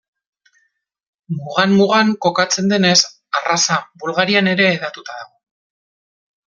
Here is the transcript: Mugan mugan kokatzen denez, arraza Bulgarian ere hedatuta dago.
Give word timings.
Mugan 1.41 1.75
mugan 1.81 2.09
kokatzen 2.27 2.73
denez, 2.73 2.97
arraza 3.41 3.81
Bulgarian 4.05 4.53
ere 4.55 4.69
hedatuta 4.73 5.21
dago. 5.23 5.35